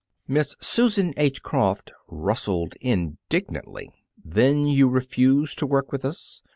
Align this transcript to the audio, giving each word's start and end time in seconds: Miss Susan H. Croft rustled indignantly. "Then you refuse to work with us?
Miss 0.27 0.55
Susan 0.59 1.13
H. 1.15 1.43
Croft 1.43 1.91
rustled 2.07 2.73
indignantly. 2.81 3.91
"Then 4.25 4.65
you 4.65 4.89
refuse 4.89 5.53
to 5.53 5.67
work 5.67 5.91
with 5.91 6.03
us? 6.05 6.41